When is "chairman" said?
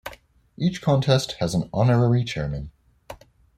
2.23-2.71